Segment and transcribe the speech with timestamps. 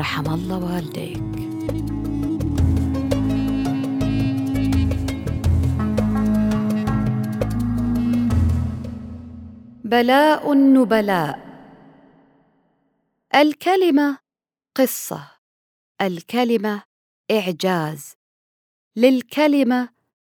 [0.00, 1.22] رحم الله والديك.
[9.84, 11.38] بلاء النبلاء.
[13.34, 14.18] الكلمة
[14.76, 15.30] قصة.
[16.00, 16.82] الكلمة
[17.30, 18.14] إعجاز.
[18.96, 19.88] للكلمة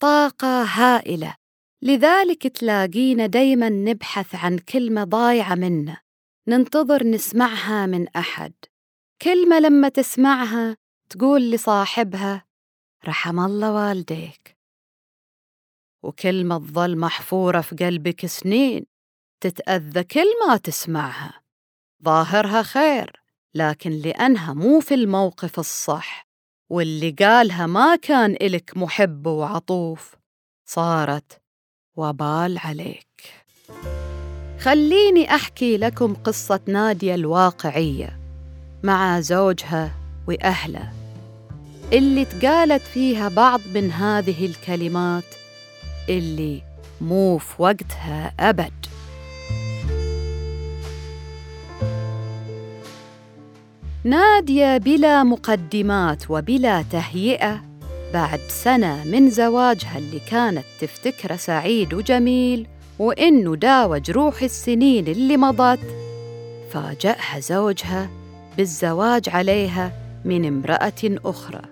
[0.00, 1.34] طاقة هائلة.
[1.82, 5.96] لذلك تلاقينا دايما نبحث عن كلمة ضايعة منا.
[6.48, 8.52] ننتظر نسمعها من أحد.
[9.22, 10.76] كلمة لما تسمعها
[11.10, 12.44] تقول لصاحبها
[13.06, 14.56] رحم الله والديك.
[16.02, 18.86] وكلمة تظل محفورة في قلبك سنين
[19.40, 21.42] تتأذى كل ما تسمعها.
[22.04, 23.22] ظاهرها خير
[23.54, 26.28] لكن لأنها مو في الموقف الصح
[26.70, 30.16] واللي قالها ما كان إلك محب وعطوف
[30.68, 31.42] صارت
[31.96, 33.34] وبال عليك.
[34.60, 38.17] خليني أحكي لكم قصة نادية الواقعية.
[38.88, 39.90] مع زوجها
[40.28, 40.92] وأهله
[41.92, 45.24] اللي تقالت فيها بعض من هذه الكلمات
[46.08, 46.62] اللي
[47.00, 48.72] مو في وقتها أبد.
[54.04, 57.60] نادية بلا مقدمات وبلا تهيئة
[58.14, 62.66] بعد سنة من زواجها اللي كانت تفتكره سعيد وجميل
[62.98, 65.80] وإنه داوى جروح السنين اللي مضت
[66.72, 68.10] فاجأها زوجها
[68.58, 69.92] بالزواج عليها
[70.24, 71.62] من امرأة أخرى.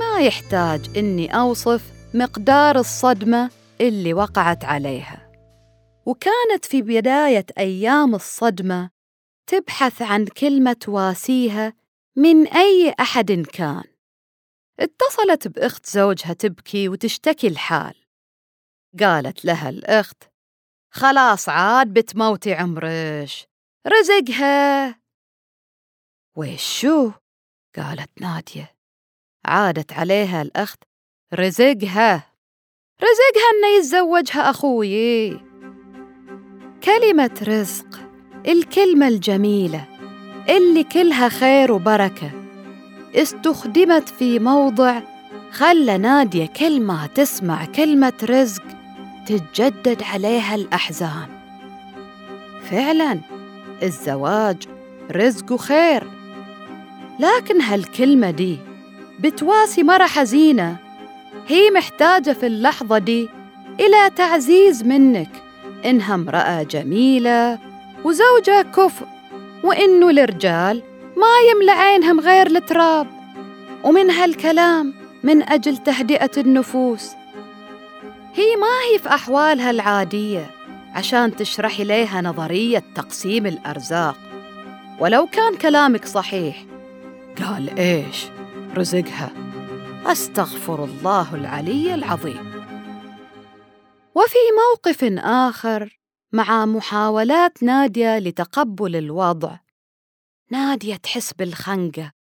[0.00, 3.50] ما يحتاج إني أوصف مقدار الصدمة
[3.80, 5.32] اللي وقعت عليها.
[6.06, 8.90] وكانت في بداية أيام الصدمة
[9.46, 11.72] تبحث عن كلمة تواسيها
[12.16, 13.84] من أي أحد كان.
[14.80, 17.94] اتصلت بأخت زوجها تبكي وتشتكي الحال.
[19.00, 20.22] قالت لها الأخت
[20.90, 23.46] خلاص عاد بتموتي عمرش
[23.86, 25.05] رزقها.
[26.36, 27.10] ويش شو؟
[27.76, 28.74] قالت نادية.
[29.46, 30.82] عادت عليها الأخت
[31.34, 32.32] رزقها.
[33.00, 35.30] رزقها إنه يتزوجها أخوي.
[36.84, 37.86] كلمة رزق
[38.48, 39.84] الكلمة الجميلة
[40.48, 42.30] اللي كلها خير وبركة
[43.14, 45.00] استخدمت في موضع
[45.50, 48.62] خلى نادية كل ما تسمع كلمة رزق
[49.26, 51.28] تتجدد عليها الأحزان.
[52.70, 53.20] فعلا
[53.82, 54.68] الزواج
[55.10, 56.25] رزق وخير
[57.18, 58.58] لكن هالكلمة دي
[59.20, 60.76] بتواسي مرة حزينة
[61.48, 63.28] هي محتاجة في اللحظة دي
[63.80, 65.30] إلى تعزيز منك.
[65.84, 67.58] إنها امرأة جميلة
[68.04, 69.06] وزوجها كفء
[69.64, 70.82] وإنه الرجال
[71.16, 73.06] ما يملى عينهم غير التراب.
[73.84, 77.10] ومن هالكلام من أجل تهدئة النفوس.
[78.34, 80.50] هي ما هي في أحوالها العادية
[80.94, 84.16] عشان تشرحي ليها نظرية تقسيم الأرزاق.
[85.00, 86.56] ولو كان كلامك صحيح
[87.42, 88.26] قال إيش
[88.74, 89.32] رزقها؟
[90.06, 92.56] أستغفر الله العلي العظيم.
[94.14, 95.98] وفي موقف آخر
[96.32, 99.58] مع محاولات نادية لتقبل الوضع.
[100.50, 102.12] نادية تحس بالخنقة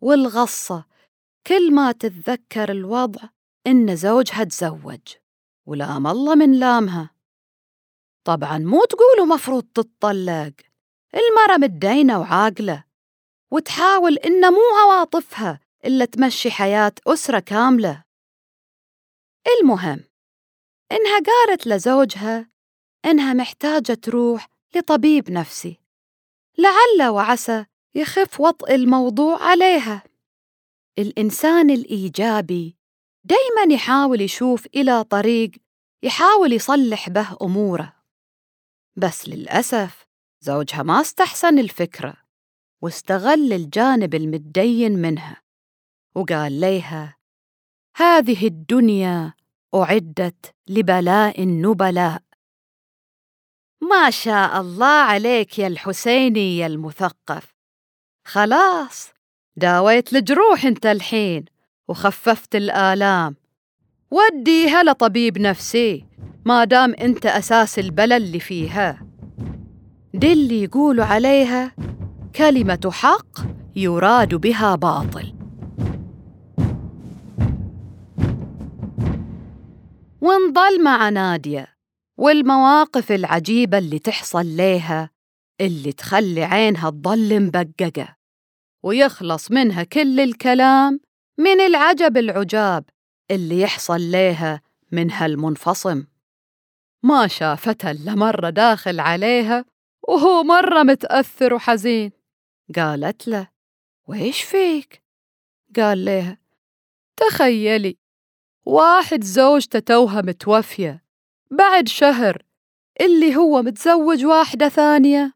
[0.00, 0.84] والغصة.
[1.46, 3.20] كل ما تتذكر الوضع
[3.66, 5.00] إن زوجها تزوج
[5.66, 7.10] ولام الله من لامها.
[8.24, 10.52] طبعا مو تقولوا مفروض تتطلق
[11.14, 12.84] المرة متدينة وعاقلة.
[13.54, 18.04] وتحاول إن مو عواطفها إلا تمشي حياة أسرة كاملة.
[19.46, 20.04] المهم
[20.92, 22.50] إنها قالت لزوجها
[23.04, 25.80] إنها محتاجة تروح لطبيب نفسي.
[26.58, 30.02] لعل وعسى يخف وطئ الموضوع عليها.
[30.98, 32.76] الإنسان الإيجابي
[33.24, 35.50] دايما يحاول يشوف إلى طريق
[36.02, 37.92] يحاول يصلح به أموره.
[38.96, 40.06] بس للأسف
[40.40, 42.23] زوجها ما استحسن الفكرة.
[42.84, 45.42] واستغل الجانب المتدين منها
[46.14, 47.16] وقال ليها
[47.96, 49.32] هذه الدنيا
[49.74, 52.22] أعدت لبلاء النبلاء.
[53.82, 57.54] ما شاء الله عليك يا الحسيني يا المثقف.
[58.26, 59.10] خلاص
[59.56, 61.44] داويت الجروح انت الحين
[61.88, 63.36] وخففت الآلام.
[64.10, 66.04] وديها لطبيب نفسي
[66.44, 69.06] ما دام انت أساس البلل اللي فيها.
[70.14, 71.72] دي اللي يقولوا عليها
[72.36, 73.26] كلمة حق
[73.76, 75.34] يراد بها باطل.
[80.20, 81.76] ونضل مع نادية
[82.18, 85.10] والمواقف العجيبة اللي تحصل ليها
[85.60, 88.16] اللي تخلي عينها تضل مبققة
[88.82, 91.00] ويخلص منها كل الكلام
[91.38, 92.84] من العجب العجاب
[93.30, 94.60] اللي يحصل ليها
[94.92, 96.04] من هالمنفصم.
[97.02, 99.64] ما شافته إلا مرة داخل عليها
[100.08, 102.23] وهو مرة متأثر وحزين.
[102.76, 103.48] قالت له
[104.08, 105.02] ويش فيك؟
[105.76, 106.38] قال لها
[107.16, 107.96] تخيلي
[108.66, 111.04] واحد زوجته توها متوفية
[111.50, 112.42] بعد شهر
[113.00, 115.32] اللي هو متزوج واحدة ثانية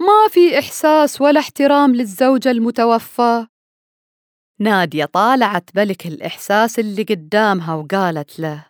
[0.00, 3.46] ما في إحساس ولا احترام للزوجة المتوفى
[4.58, 8.66] نادية طالعت بلك الإحساس اللي قدامها وقالت له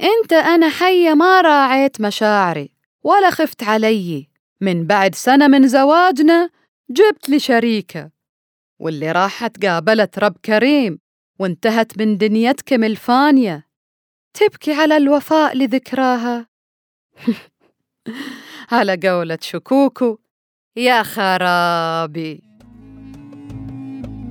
[0.00, 4.28] أنت أنا حية ما راعيت مشاعري ولا خفت علي
[4.60, 6.50] من بعد سنة من زواجنا
[6.90, 8.10] جبت لي شريكة
[8.80, 10.98] واللي راحت قابلت رب كريم
[11.38, 13.66] وانتهت من دنيتكم الفانية
[14.34, 16.46] تبكي على الوفاء لذكراها.
[18.72, 20.18] على قولة شكوكو
[20.76, 22.42] يا خرابي.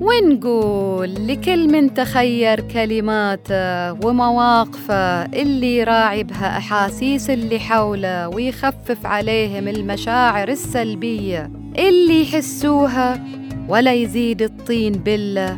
[0.02, 10.48] ونقول لكل من تخير كلماته ومواقفه اللي يراعي بها أحاسيس اللي حوله ويخفف عليهم المشاعر
[10.48, 13.26] السلبية اللي يحسوها
[13.68, 15.58] ولا يزيد الطين بله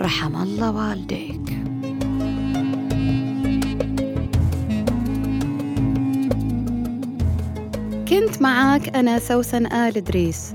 [0.00, 1.58] رحم الله والديك.
[8.08, 10.54] كنت معاك أنا سوسن آل إدريس.